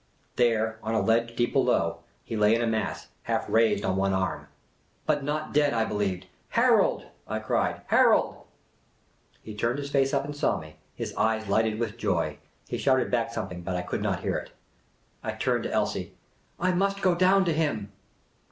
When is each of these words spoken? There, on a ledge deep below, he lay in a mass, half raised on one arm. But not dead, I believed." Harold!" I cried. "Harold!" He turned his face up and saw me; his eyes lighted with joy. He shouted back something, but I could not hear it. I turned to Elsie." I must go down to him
There, 0.35 0.79
on 0.81 0.95
a 0.95 0.99
ledge 0.99 1.35
deep 1.35 1.53
below, 1.53 1.99
he 2.23 2.35
lay 2.35 2.55
in 2.55 2.61
a 2.63 2.65
mass, 2.65 3.09
half 3.21 3.47
raised 3.47 3.85
on 3.85 3.95
one 3.97 4.13
arm. 4.13 4.47
But 5.05 5.23
not 5.23 5.53
dead, 5.53 5.73
I 5.75 5.85
believed." 5.85 6.25
Harold!" 6.57 7.05
I 7.27 7.37
cried. 7.37 7.81
"Harold!" 7.85 8.47
He 9.43 9.53
turned 9.53 9.77
his 9.77 9.91
face 9.91 10.11
up 10.11 10.25
and 10.25 10.35
saw 10.35 10.59
me; 10.59 10.77
his 10.95 11.15
eyes 11.17 11.47
lighted 11.47 11.77
with 11.79 11.97
joy. 11.97 12.39
He 12.67 12.79
shouted 12.79 13.11
back 13.11 13.31
something, 13.31 13.61
but 13.61 13.75
I 13.75 13.83
could 13.83 14.01
not 14.01 14.21
hear 14.21 14.37
it. 14.37 14.49
I 15.23 15.33
turned 15.33 15.65
to 15.65 15.71
Elsie." 15.71 16.15
I 16.59 16.71
must 16.71 17.03
go 17.03 17.13
down 17.13 17.45
to 17.45 17.53
him 17.53 17.91